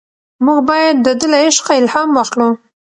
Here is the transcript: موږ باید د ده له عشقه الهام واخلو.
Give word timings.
موږ 0.45 0.59
باید 0.69 0.95
د 1.05 1.07
ده 1.19 1.27
له 1.31 1.37
عشقه 1.45 1.71
الهام 1.81 2.09
واخلو. 2.13 2.49